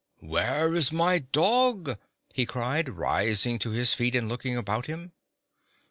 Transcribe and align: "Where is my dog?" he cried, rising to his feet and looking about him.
"Where 0.33 0.73
is 0.73 0.91
my 0.91 1.19
dog?" 1.19 1.99
he 2.33 2.47
cried, 2.47 2.89
rising 2.89 3.59
to 3.59 3.69
his 3.69 3.93
feet 3.93 4.15
and 4.15 4.27
looking 4.27 4.57
about 4.57 4.87
him. 4.87 5.11